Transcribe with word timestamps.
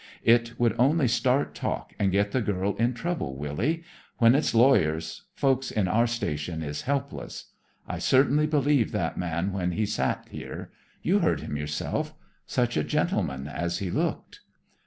"It 0.23 0.59
would 0.59 0.73
only 0.79 1.07
start 1.07 1.53
talk 1.53 1.93
and 1.99 2.11
get 2.11 2.31
the 2.31 2.41
girl 2.41 2.75
in 2.77 2.95
trouble, 2.95 3.35
Willy. 3.35 3.83
When 4.17 4.33
it's 4.33 4.55
lawyers, 4.55 5.25
folks 5.35 5.69
in 5.69 5.87
our 5.87 6.07
station 6.07 6.63
is 6.63 6.81
helpless. 6.89 7.51
I 7.87 7.99
certainly 7.99 8.47
believed 8.47 8.93
that 8.93 9.15
man 9.15 9.53
when 9.53 9.73
he 9.73 9.85
sat 9.85 10.25
here; 10.31 10.71
you 11.03 11.19
heard 11.19 11.41
him 11.41 11.55
yourself. 11.55 12.15
Such 12.47 12.75
a 12.77 12.83
gentleman 12.83 13.47
as 13.47 13.77
he 13.77 13.91
looked." 13.91 14.39